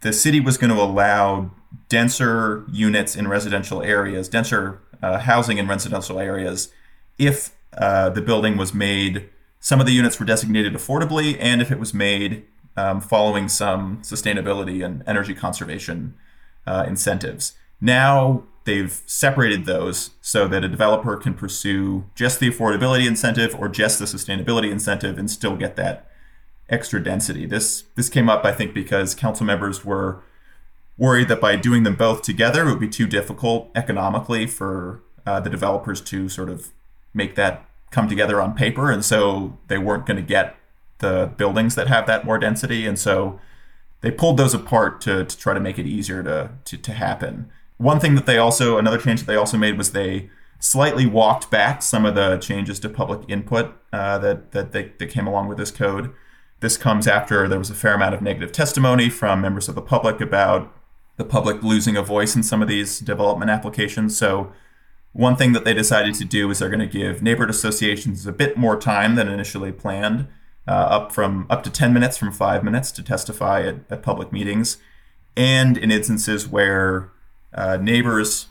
the 0.00 0.12
city 0.12 0.40
was 0.40 0.58
going 0.58 0.74
to 0.74 0.82
allow 0.82 1.52
denser 1.88 2.64
units 2.72 3.14
in 3.14 3.28
residential 3.28 3.84
areas, 3.84 4.28
denser 4.28 4.80
uh, 5.00 5.18
housing 5.18 5.58
in 5.58 5.68
residential 5.68 6.18
areas, 6.18 6.72
if 7.18 7.54
uh, 7.78 8.10
the 8.10 8.20
building 8.20 8.56
was 8.56 8.74
made. 8.74 9.28
Some 9.60 9.78
of 9.78 9.86
the 9.86 9.92
units 9.92 10.18
were 10.18 10.26
designated 10.26 10.74
affordably, 10.74 11.36
and 11.38 11.62
if 11.62 11.70
it 11.70 11.78
was 11.78 11.94
made 11.94 12.44
um, 12.76 13.00
following 13.00 13.48
some 13.48 13.98
sustainability 14.02 14.84
and 14.84 15.04
energy 15.06 15.34
conservation 15.34 16.14
uh, 16.66 16.84
incentives. 16.88 17.54
Now 17.80 18.42
they've 18.66 19.00
separated 19.06 19.64
those 19.64 20.10
so 20.20 20.46
that 20.46 20.62
a 20.62 20.68
developer 20.68 21.16
can 21.16 21.32
pursue 21.34 22.04
just 22.14 22.38
the 22.38 22.50
affordability 22.50 23.06
incentive 23.06 23.54
or 23.58 23.68
just 23.68 23.98
the 23.98 24.04
sustainability 24.04 24.70
incentive 24.70 25.18
and 25.18 25.30
still 25.30 25.56
get 25.56 25.76
that 25.76 26.10
extra 26.68 27.02
density. 27.02 27.46
This 27.46 27.84
this 27.94 28.10
came 28.10 28.28
up, 28.28 28.44
I 28.44 28.52
think, 28.52 28.74
because 28.74 29.14
council 29.14 29.46
members 29.46 29.84
were 29.84 30.20
worried 30.98 31.28
that 31.28 31.40
by 31.40 31.56
doing 31.56 31.84
them 31.84 31.94
both 31.94 32.22
together, 32.22 32.66
it 32.66 32.70
would 32.70 32.80
be 32.80 32.88
too 32.88 33.06
difficult 33.06 33.70
economically 33.74 34.46
for 34.46 35.02
uh, 35.24 35.40
the 35.40 35.50
developers 35.50 36.00
to 36.00 36.28
sort 36.28 36.50
of 36.50 36.68
make 37.14 37.34
that 37.36 37.66
come 37.90 38.08
together 38.08 38.40
on 38.40 38.54
paper, 38.54 38.90
and 38.90 39.04
so 39.04 39.56
they 39.68 39.78
weren't 39.78 40.06
going 40.06 40.16
to 40.16 40.22
get 40.22 40.56
the 40.98 41.30
buildings 41.36 41.74
that 41.74 41.88
have 41.88 42.06
that 42.06 42.24
more 42.24 42.38
density, 42.38 42.86
and 42.86 42.98
so 42.98 43.38
they 44.00 44.10
pulled 44.10 44.36
those 44.36 44.54
apart 44.54 45.00
to, 45.00 45.24
to 45.24 45.38
try 45.38 45.54
to 45.54 45.60
make 45.60 45.78
it 45.78 45.86
easier 45.86 46.22
to, 46.22 46.50
to, 46.64 46.76
to 46.76 46.92
happen. 46.92 47.50
One 47.78 48.00
thing 48.00 48.14
that 48.14 48.26
they 48.26 48.38
also, 48.38 48.78
another 48.78 48.98
change 48.98 49.20
that 49.20 49.26
they 49.26 49.36
also 49.36 49.58
made 49.58 49.76
was 49.76 49.92
they 49.92 50.30
slightly 50.58 51.06
walked 51.06 51.50
back 51.50 51.82
some 51.82 52.06
of 52.06 52.14
the 52.14 52.38
changes 52.38 52.80
to 52.80 52.88
public 52.88 53.20
input 53.28 53.74
uh, 53.92 54.18
that 54.18 54.52
that, 54.52 54.72
they, 54.72 54.92
that 54.98 55.06
came 55.08 55.26
along 55.26 55.48
with 55.48 55.58
this 55.58 55.70
code. 55.70 56.12
This 56.60 56.78
comes 56.78 57.06
after 57.06 57.46
there 57.48 57.58
was 57.58 57.70
a 57.70 57.74
fair 57.74 57.94
amount 57.94 58.14
of 58.14 58.22
negative 58.22 58.52
testimony 58.52 59.10
from 59.10 59.42
members 59.42 59.68
of 59.68 59.74
the 59.74 59.82
public 59.82 60.20
about 60.20 60.72
the 61.16 61.24
public 61.24 61.62
losing 61.62 61.96
a 61.96 62.02
voice 62.02 62.34
in 62.34 62.42
some 62.42 62.62
of 62.62 62.68
these 62.68 63.00
development 63.00 63.50
applications. 63.50 64.16
So, 64.16 64.52
one 65.12 65.36
thing 65.36 65.52
that 65.52 65.64
they 65.64 65.72
decided 65.72 66.14
to 66.16 66.24
do 66.24 66.50
is 66.50 66.58
they're 66.58 66.68
going 66.68 66.80
to 66.80 66.86
give 66.86 67.22
neighborhood 67.22 67.50
associations 67.50 68.26
a 68.26 68.32
bit 68.32 68.56
more 68.56 68.78
time 68.78 69.14
than 69.14 69.28
initially 69.28 69.72
planned, 69.72 70.28
uh, 70.68 70.72
up 70.72 71.12
from 71.12 71.46
up 71.48 71.62
to 71.64 71.70
10 71.70 71.92
minutes 71.92 72.18
from 72.18 72.32
five 72.32 72.62
minutes 72.62 72.90
to 72.92 73.02
testify 73.02 73.62
at, 73.62 73.76
at 73.88 74.02
public 74.02 74.30
meetings, 74.32 74.76
and 75.34 75.78
in 75.78 75.90
instances 75.90 76.46
where 76.48 77.12
uh, 77.56 77.76
neighbors 77.78 78.46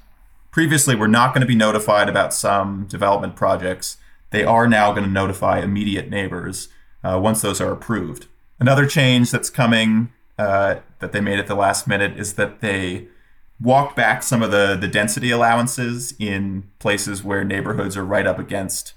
previously 0.52 0.96
were 0.96 1.08
not 1.08 1.34
going 1.34 1.42
to 1.42 1.48
be 1.48 1.56
notified 1.56 2.10
about 2.10 2.34
some 2.34 2.86
development 2.88 3.36
projects, 3.36 3.98
they 4.32 4.44
are 4.44 4.68
now 4.68 4.92
going 4.92 5.04
to 5.04 5.10
notify 5.10 5.60
immediate 5.60 6.10
neighbors 6.10 6.70
uh, 7.04 7.20
once 7.22 7.42
those 7.42 7.62
are 7.62 7.72
approved. 7.72 8.28
Another 8.60 8.86
change 8.86 9.32
that's 9.32 9.50
coming 9.50 10.12
uh, 10.38 10.76
that 11.00 11.12
they 11.12 11.22
made 11.22 11.40
at 11.40 11.48
the 11.48 11.56
last 11.56 11.88
minute 11.88 12.18
is 12.18 12.34
that 12.34 12.62
they 12.62 13.08
walked 13.60 13.96
back 13.96 14.24
some 14.24 14.42
of 14.42 14.52
the, 14.52 14.78
the 14.80 14.88
density 14.88 15.32
allowances 15.32 16.14
in 16.20 16.64
places 16.80 17.24
where 17.24 17.44
neighborhoods 17.44 17.96
are 17.96 18.06
right 18.06 18.28
up 18.28 18.40
against 18.40 18.94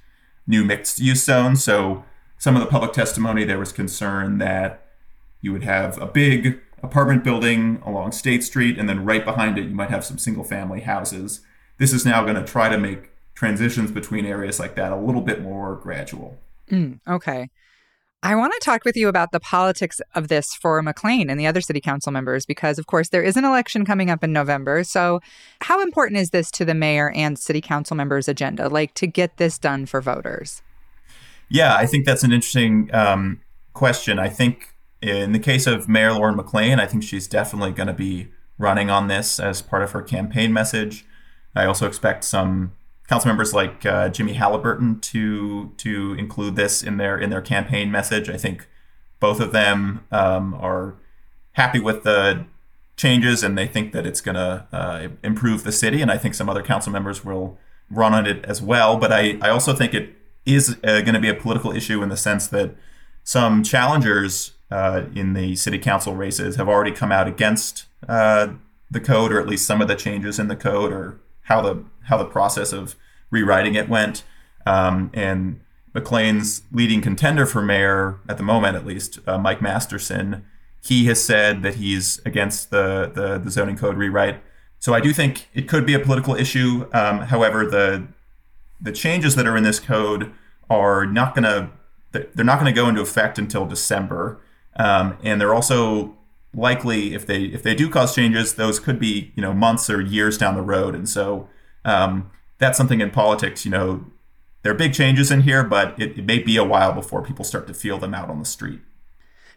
new 0.46 0.64
mixed 0.64 0.98
use 0.98 1.24
zones. 1.24 1.62
So, 1.62 2.04
some 2.38 2.54
of 2.54 2.60
the 2.60 2.68
public 2.68 2.92
testimony, 2.92 3.44
there 3.44 3.58
was 3.58 3.72
concern 3.72 4.38
that 4.38 4.86
you 5.40 5.52
would 5.52 5.64
have 5.64 6.00
a 6.00 6.06
big 6.06 6.60
apartment 6.82 7.24
building 7.24 7.82
along 7.84 8.12
State 8.12 8.44
Street, 8.44 8.78
and 8.78 8.88
then 8.88 9.04
right 9.04 9.24
behind 9.24 9.58
it, 9.58 9.68
you 9.68 9.74
might 9.74 9.90
have 9.90 10.04
some 10.04 10.18
single 10.18 10.44
family 10.44 10.80
houses. 10.80 11.40
This 11.78 11.92
is 11.92 12.04
now 12.04 12.22
going 12.22 12.36
to 12.36 12.44
try 12.44 12.68
to 12.68 12.78
make 12.78 13.10
transitions 13.34 13.90
between 13.90 14.26
areas 14.26 14.58
like 14.58 14.74
that 14.74 14.92
a 14.92 14.96
little 14.96 15.20
bit 15.20 15.42
more 15.42 15.76
gradual. 15.76 16.38
Mm, 16.70 17.00
okay. 17.08 17.48
I 18.20 18.34
want 18.34 18.52
to 18.52 18.60
talk 18.64 18.84
with 18.84 18.96
you 18.96 19.06
about 19.06 19.30
the 19.30 19.38
politics 19.38 20.00
of 20.16 20.26
this 20.26 20.52
for 20.52 20.82
McLean 20.82 21.30
and 21.30 21.38
the 21.38 21.46
other 21.46 21.60
city 21.60 21.80
council 21.80 22.10
members 22.10 22.44
because, 22.44 22.76
of 22.76 22.88
course, 22.88 23.10
there 23.10 23.22
is 23.22 23.36
an 23.36 23.44
election 23.44 23.84
coming 23.84 24.10
up 24.10 24.24
in 24.24 24.32
November. 24.32 24.82
So, 24.82 25.20
how 25.60 25.80
important 25.80 26.18
is 26.18 26.30
this 26.30 26.50
to 26.52 26.64
the 26.64 26.74
mayor 26.74 27.10
and 27.12 27.38
city 27.38 27.60
council 27.60 27.96
members' 27.96 28.26
agenda, 28.26 28.68
like 28.68 28.92
to 28.94 29.06
get 29.06 29.36
this 29.36 29.56
done 29.56 29.86
for 29.86 30.00
voters? 30.00 30.62
Yeah, 31.48 31.76
I 31.76 31.86
think 31.86 32.06
that's 32.06 32.24
an 32.24 32.32
interesting 32.32 32.92
um, 32.92 33.40
question. 33.72 34.18
I 34.18 34.28
think 34.28 34.74
in 35.00 35.32
the 35.32 35.38
case 35.38 35.66
of 35.66 35.88
Mayor 35.88 36.12
Lauren 36.12 36.36
McLean, 36.36 36.80
I 36.80 36.86
think 36.86 37.02
she's 37.02 37.26
definitely 37.26 37.72
going 37.72 37.86
to 37.86 37.92
be 37.92 38.28
running 38.58 38.90
on 38.90 39.06
this 39.06 39.38
as 39.38 39.62
part 39.62 39.82
of 39.82 39.92
her 39.92 40.02
campaign 40.02 40.52
message. 40.52 41.06
I 41.54 41.64
also 41.64 41.86
expect 41.86 42.24
some 42.24 42.72
council 43.08 43.28
members 43.28 43.54
like 43.54 43.86
uh, 43.86 44.08
Jimmy 44.08 44.34
Hallyburton 44.34 45.00
to 45.02 45.72
to 45.78 46.14
include 46.14 46.56
this 46.56 46.82
in 46.82 46.96
their 46.96 47.16
in 47.16 47.30
their 47.30 47.40
campaign 47.40 47.90
message. 47.90 48.28
I 48.28 48.36
think 48.36 48.68
both 49.20 49.40
of 49.40 49.52
them 49.52 50.04
um, 50.12 50.54
are 50.54 50.96
happy 51.52 51.80
with 51.80 52.02
the 52.02 52.44
changes 52.96 53.42
and 53.42 53.56
they 53.56 53.66
think 53.66 53.92
that 53.92 54.04
it's 54.04 54.20
going 54.20 54.34
to 54.34 54.66
uh, 54.72 55.08
improve 55.22 55.64
the 55.64 55.72
city. 55.72 56.02
And 56.02 56.10
I 56.10 56.18
think 56.18 56.34
some 56.34 56.48
other 56.48 56.62
council 56.62 56.92
members 56.92 57.24
will 57.24 57.58
run 57.90 58.12
on 58.12 58.26
it 58.26 58.44
as 58.44 58.60
well. 58.60 58.96
But 58.96 59.12
I, 59.12 59.38
I 59.40 59.48
also 59.48 59.72
think 59.72 59.94
it 59.94 60.14
is 60.44 60.76
uh, 60.84 61.00
going 61.00 61.14
to 61.14 61.20
be 61.20 61.28
a 61.28 61.34
political 61.34 61.72
issue 61.72 62.02
in 62.02 62.08
the 62.08 62.16
sense 62.16 62.46
that 62.48 62.74
some 63.24 63.62
challengers 63.62 64.52
uh, 64.70 65.04
in 65.14 65.32
the 65.32 65.56
city 65.56 65.78
council 65.78 66.14
races 66.14 66.56
have 66.56 66.68
already 66.68 66.92
come 66.92 67.12
out 67.12 67.26
against 67.26 67.86
uh, 68.08 68.48
the 68.90 69.00
code, 69.00 69.32
or 69.32 69.40
at 69.40 69.46
least 69.46 69.66
some 69.66 69.80
of 69.80 69.88
the 69.88 69.96
changes 69.96 70.38
in 70.38 70.48
the 70.48 70.56
code, 70.56 70.92
or 70.92 71.20
how 71.42 71.60
the 71.60 71.84
how 72.04 72.16
the 72.16 72.24
process 72.24 72.72
of 72.72 72.96
rewriting 73.30 73.74
it 73.74 73.88
went. 73.88 74.24
Um, 74.66 75.10
and 75.14 75.60
McLean's 75.94 76.62
leading 76.72 77.00
contender 77.00 77.46
for 77.46 77.62
mayor 77.62 78.20
at 78.28 78.36
the 78.36 78.42
moment, 78.42 78.76
at 78.76 78.86
least, 78.86 79.18
uh, 79.26 79.38
Mike 79.38 79.60
Masterson, 79.60 80.44
he 80.82 81.06
has 81.06 81.22
said 81.22 81.62
that 81.62 81.76
he's 81.76 82.20
against 82.24 82.70
the, 82.70 83.10
the, 83.12 83.38
the 83.38 83.50
zoning 83.50 83.76
code 83.76 83.96
rewrite. 83.96 84.40
So 84.78 84.94
I 84.94 85.00
do 85.00 85.12
think 85.12 85.48
it 85.54 85.68
could 85.68 85.84
be 85.84 85.94
a 85.94 85.98
political 85.98 86.34
issue. 86.34 86.88
Um, 86.92 87.20
however, 87.20 87.66
the 87.66 88.06
the 88.80 88.92
changes 88.92 89.34
that 89.34 89.44
are 89.44 89.56
in 89.56 89.64
this 89.64 89.80
code 89.80 90.32
are 90.70 91.04
not 91.04 91.34
going 91.34 91.42
to 91.42 91.70
they're 92.12 92.44
not 92.44 92.60
going 92.60 92.72
to 92.72 92.80
go 92.80 92.88
into 92.88 93.00
effect 93.00 93.38
until 93.38 93.66
December, 93.66 94.40
um, 94.78 95.18
and 95.22 95.40
they're 95.40 95.54
also 95.54 96.16
likely 96.54 97.14
if 97.14 97.26
they 97.26 97.44
if 97.44 97.62
they 97.62 97.74
do 97.74 97.88
cause 97.90 98.14
changes, 98.14 98.54
those 98.54 98.80
could 98.80 98.98
be 98.98 99.32
you 99.34 99.42
know 99.42 99.52
months 99.52 99.90
or 99.90 100.00
years 100.00 100.38
down 100.38 100.54
the 100.54 100.62
road, 100.62 100.94
and 100.94 101.08
so 101.08 101.48
um, 101.84 102.30
that's 102.58 102.76
something 102.76 103.00
in 103.00 103.10
politics. 103.10 103.64
You 103.64 103.70
know, 103.70 104.04
there 104.62 104.72
are 104.72 104.76
big 104.76 104.94
changes 104.94 105.30
in 105.30 105.42
here, 105.42 105.64
but 105.64 106.00
it, 106.00 106.18
it 106.18 106.24
may 106.24 106.38
be 106.38 106.56
a 106.56 106.64
while 106.64 106.92
before 106.92 107.22
people 107.22 107.44
start 107.44 107.66
to 107.66 107.74
feel 107.74 107.98
them 107.98 108.14
out 108.14 108.30
on 108.30 108.38
the 108.38 108.44
street. 108.44 108.80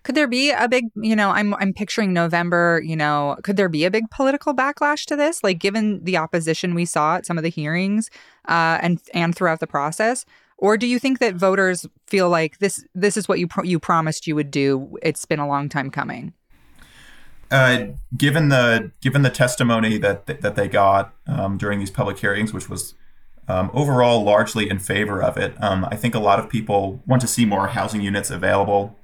Could 0.04 0.16
there 0.16 0.28
be 0.28 0.50
a 0.50 0.68
big, 0.68 0.86
you 0.96 1.16
know, 1.16 1.30
I'm 1.30 1.54
I'm 1.56 1.74
picturing 1.74 2.12
November, 2.12 2.82
you 2.84 2.96
know, 2.96 3.38
could 3.44 3.56
there 3.56 3.70
be 3.70 3.86
a 3.86 3.92
big 3.92 4.10
political 4.10 4.54
backlash 4.54 5.06
to 5.06 5.16
this? 5.16 5.44
Like 5.44 5.60
given 5.60 6.04
the 6.04 6.18
opposition 6.18 6.74
we 6.74 6.86
saw 6.86 7.18
at 7.18 7.26
some 7.26 7.38
of 7.38 7.44
the 7.44 7.50
hearings 7.50 8.10
uh, 8.48 8.80
and 8.82 9.00
and 9.14 9.36
throughout 9.36 9.60
the 9.60 9.68
process, 9.68 10.26
or 10.62 10.78
do 10.78 10.88
you 10.88 11.00
think 11.00 11.20
that 11.20 11.36
voters 11.36 11.86
feel 12.08 12.30
like 12.30 12.60
this 12.60 12.86
this 12.96 13.18
is 13.18 13.28
what 13.28 13.40
you 13.40 13.48
pro- 13.48 13.64
you 13.64 13.80
promised 13.80 14.28
you 14.28 14.36
would 14.36 14.52
do? 14.52 14.96
It's 15.02 15.26
been 15.26 15.40
a 15.40 15.48
long 15.48 15.68
time 15.68 15.90
coming. 15.90 16.34
Uh, 17.50 17.88
given 18.16 18.48
the 18.48 18.92
given 19.02 19.24
the 19.24 19.30
testimony 19.30 19.98
that 19.98 20.28
that 20.28 20.56
they 20.56 20.70
got 20.70 21.14
um, 21.28 21.58
during 21.58 21.80
these 21.80 21.92
public 21.92 22.20
hearings, 22.20 22.54
which 22.54 22.70
was 22.70 22.94
um, 23.48 23.70
overall 23.74 24.24
largely 24.24 24.70
in 24.70 24.80
favor 24.80 25.22
of 25.22 25.36
it, 25.36 25.62
um, 25.62 25.86
I 25.92 25.98
think 25.98 26.16
a 26.16 26.20
lot 26.20 26.40
of 26.40 26.48
people 26.48 27.02
want 27.06 27.22
to 27.24 27.28
see 27.28 27.44
more 27.44 27.68
housing 27.68 28.02
units 28.02 28.30
available 28.30 28.96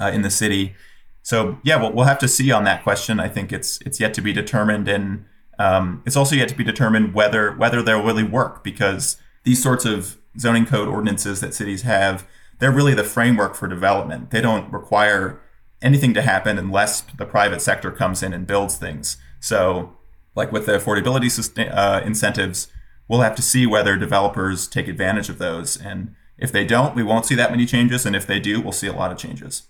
uh, 0.00 0.06
in 0.06 0.22
the 0.22 0.30
city. 0.30 0.74
So 1.22 1.58
yeah, 1.62 1.76
we'll, 1.76 1.92
we'll 1.92 2.06
have 2.06 2.18
to 2.20 2.28
see 2.28 2.50
on 2.50 2.64
that 2.64 2.82
question. 2.82 3.20
I 3.20 3.28
think 3.28 3.52
it's 3.52 3.80
it's 3.82 4.00
yet 4.00 4.14
to 4.14 4.22
be 4.22 4.32
determined, 4.32 4.88
and 4.88 5.26
um, 5.58 6.02
it's 6.06 6.16
also 6.16 6.34
yet 6.34 6.48
to 6.48 6.56
be 6.56 6.64
determined 6.64 7.12
whether 7.12 7.52
whether 7.52 7.82
they'll 7.82 8.02
really 8.02 8.24
work 8.24 8.64
because 8.64 9.18
these 9.44 9.62
sorts 9.62 9.84
of 9.84 10.16
zoning 10.38 10.66
code 10.66 10.88
ordinances 10.88 11.40
that 11.40 11.54
cities 11.54 11.82
have, 11.82 12.26
they're 12.58 12.72
really 12.72 12.94
the 12.94 13.04
framework 13.04 13.54
for 13.54 13.68
development. 13.68 14.30
They 14.30 14.40
don't 14.40 14.72
require 14.72 15.40
anything 15.82 16.14
to 16.14 16.22
happen 16.22 16.58
unless 16.58 17.02
the 17.02 17.26
private 17.26 17.60
sector 17.60 17.90
comes 17.90 18.22
in 18.22 18.32
and 18.32 18.46
builds 18.46 18.76
things. 18.76 19.16
So, 19.40 19.96
like 20.34 20.52
with 20.52 20.66
the 20.66 20.72
affordability 20.72 21.70
uh, 21.70 22.00
incentives, 22.04 22.68
we'll 23.08 23.20
have 23.20 23.36
to 23.36 23.42
see 23.42 23.66
whether 23.66 23.96
developers 23.96 24.66
take 24.66 24.88
advantage 24.88 25.28
of 25.28 25.38
those. 25.38 25.76
And 25.76 26.14
if 26.38 26.52
they 26.52 26.66
don't, 26.66 26.94
we 26.94 27.02
won't 27.02 27.26
see 27.26 27.34
that 27.36 27.50
many 27.50 27.66
changes. 27.66 28.04
And 28.04 28.14
if 28.14 28.26
they 28.26 28.40
do, 28.40 28.60
we'll 28.60 28.72
see 28.72 28.86
a 28.86 28.92
lot 28.92 29.12
of 29.12 29.18
changes. 29.18 29.68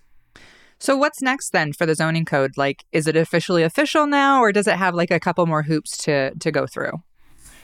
So 0.79 0.97
what's 0.97 1.23
next 1.23 1.51
then 1.51 1.73
for 1.73 1.87
the 1.87 1.95
zoning 1.95 2.25
code? 2.25 2.57
Like, 2.57 2.85
is 2.93 3.07
it 3.07 3.17
officially 3.17 3.63
official 3.63 4.07
now, 4.07 4.41
or 4.41 4.53
does 4.53 4.67
it 4.67 4.77
have 4.77 4.95
like 4.95 5.11
a 5.11 5.21
couple 5.21 5.47
more 5.47 5.63
hoops 5.63 5.97
to 6.05 6.35
to 6.35 6.51
go 6.51 6.67
through? 6.67 7.03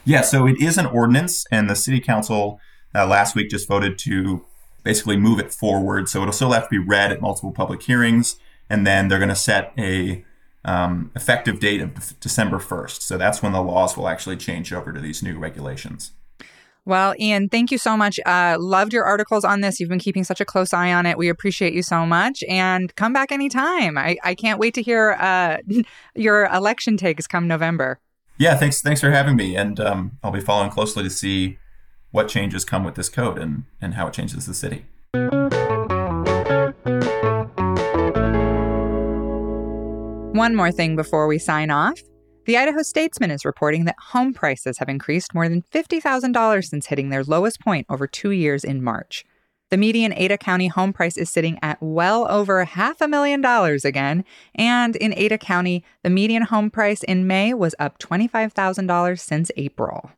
Yeah, 0.04 0.22
so 0.22 0.46
it 0.46 0.60
is 0.60 0.78
an 0.78 0.86
ordinance, 0.86 1.44
and 1.52 1.68
the 1.68 1.76
city 1.76 2.00
council 2.00 2.58
uh, 2.94 3.06
last 3.06 3.34
week 3.34 3.50
just 3.50 3.68
voted 3.68 3.98
to 4.00 4.44
basically 4.82 5.16
move 5.16 5.38
it 5.38 5.52
forward. 5.52 6.08
So 6.08 6.22
it'll 6.22 6.32
still 6.32 6.52
have 6.52 6.64
to 6.64 6.70
be 6.70 6.78
read 6.78 7.12
at 7.12 7.20
multiple 7.20 7.52
public 7.52 7.82
hearings, 7.82 8.36
and 8.68 8.86
then 8.86 9.08
they're 9.08 9.18
going 9.18 9.28
to 9.28 9.36
set 9.36 9.72
a 9.78 10.24
um, 10.64 11.10
effective 11.16 11.60
date 11.60 11.80
of 11.80 12.18
December 12.20 12.58
1st. 12.58 13.02
So 13.02 13.18
that's 13.18 13.42
when 13.42 13.52
the 13.52 13.62
laws 13.62 13.96
will 13.96 14.08
actually 14.08 14.36
change 14.36 14.72
over 14.72 14.92
to 14.92 15.00
these 15.00 15.22
new 15.22 15.38
regulations. 15.38 16.12
Well, 16.84 17.14
Ian, 17.18 17.48
thank 17.48 17.70
you 17.70 17.78
so 17.78 17.96
much. 17.96 18.18
Uh, 18.26 18.56
loved 18.58 18.92
your 18.92 19.04
articles 19.04 19.44
on 19.44 19.60
this. 19.60 19.78
You've 19.78 19.88
been 19.88 20.00
keeping 20.00 20.24
such 20.24 20.40
a 20.40 20.44
close 20.44 20.72
eye 20.72 20.92
on 20.92 21.06
it. 21.06 21.16
We 21.16 21.28
appreciate 21.28 21.74
you 21.74 21.82
so 21.82 22.04
much. 22.04 22.42
And 22.48 22.94
come 22.96 23.12
back 23.12 23.30
anytime. 23.30 23.96
I, 23.96 24.16
I 24.24 24.34
can't 24.34 24.58
wait 24.58 24.74
to 24.74 24.82
hear 24.82 25.12
uh, 25.12 25.58
your 26.16 26.46
election 26.46 26.96
takes 26.96 27.28
come 27.28 27.46
November. 27.46 28.00
Yeah, 28.36 28.56
thanks. 28.56 28.80
Thanks 28.80 29.00
for 29.00 29.12
having 29.12 29.36
me. 29.36 29.54
And 29.54 29.78
um, 29.78 30.18
I'll 30.24 30.32
be 30.32 30.40
following 30.40 30.70
closely 30.70 31.04
to 31.04 31.10
see 31.10 31.58
what 32.12 32.28
changes 32.28 32.64
come 32.64 32.84
with 32.84 32.94
this 32.94 33.08
code 33.08 33.38
and, 33.38 33.64
and 33.80 33.94
how 33.94 34.06
it 34.06 34.14
changes 34.14 34.46
the 34.46 34.54
city. 34.54 34.84
One 40.32 40.54
more 40.54 40.72
thing 40.72 40.96
before 40.96 41.26
we 41.26 41.38
sign 41.38 41.70
off. 41.70 42.00
The 42.44 42.56
Idaho 42.56 42.82
Statesman 42.82 43.30
is 43.30 43.44
reporting 43.44 43.84
that 43.84 43.96
home 43.98 44.34
prices 44.34 44.78
have 44.78 44.88
increased 44.88 45.34
more 45.34 45.48
than 45.48 45.62
$50,000 45.72 46.64
since 46.64 46.86
hitting 46.86 47.10
their 47.10 47.22
lowest 47.22 47.60
point 47.60 47.86
over 47.88 48.06
two 48.06 48.30
years 48.30 48.64
in 48.64 48.82
March. 48.82 49.24
The 49.70 49.76
median 49.76 50.12
Ada 50.12 50.38
County 50.38 50.66
home 50.66 50.92
price 50.92 51.16
is 51.16 51.30
sitting 51.30 51.58
at 51.62 51.78
well 51.80 52.30
over 52.30 52.64
half 52.64 53.00
a 53.00 53.08
million 53.08 53.40
dollars 53.40 53.84
again. 53.84 54.24
And 54.54 54.96
in 54.96 55.14
Ada 55.16 55.38
County, 55.38 55.84
the 56.02 56.10
median 56.10 56.42
home 56.42 56.70
price 56.70 57.02
in 57.04 57.26
May 57.26 57.54
was 57.54 57.74
up 57.78 57.98
$25,000 57.98 59.18
since 59.18 59.50
April. 59.56 60.10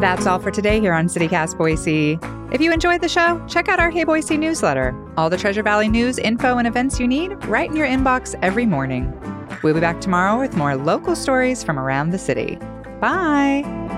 That's 0.00 0.28
all 0.28 0.38
for 0.38 0.52
today 0.52 0.78
here 0.78 0.92
on 0.92 1.08
CityCast 1.08 1.58
Boise. 1.58 2.20
If 2.52 2.60
you 2.60 2.72
enjoyed 2.72 3.00
the 3.00 3.08
show, 3.08 3.44
check 3.48 3.68
out 3.68 3.80
our 3.80 3.90
Hey 3.90 4.04
Boise 4.04 4.36
newsletter. 4.36 4.94
All 5.16 5.28
the 5.28 5.36
Treasure 5.36 5.64
Valley 5.64 5.88
news, 5.88 6.18
info, 6.18 6.56
and 6.56 6.68
events 6.68 7.00
you 7.00 7.08
need 7.08 7.44
right 7.46 7.68
in 7.68 7.74
your 7.74 7.88
inbox 7.88 8.38
every 8.40 8.64
morning. 8.64 9.12
We'll 9.64 9.74
be 9.74 9.80
back 9.80 10.00
tomorrow 10.00 10.38
with 10.38 10.56
more 10.56 10.76
local 10.76 11.16
stories 11.16 11.64
from 11.64 11.80
around 11.80 12.10
the 12.10 12.18
city. 12.18 12.60
Bye. 13.00 13.97